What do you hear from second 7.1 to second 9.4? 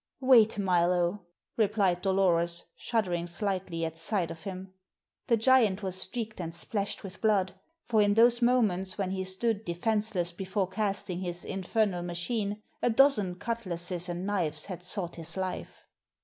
blood; for in those moments when he